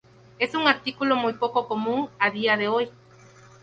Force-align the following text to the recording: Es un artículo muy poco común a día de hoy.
Es 0.39 0.55
un 0.55 0.67
artículo 0.67 1.15
muy 1.15 1.33
poco 1.33 1.67
común 1.67 2.09
a 2.17 2.31
día 2.31 2.57
de 2.57 2.67
hoy. 2.67 2.89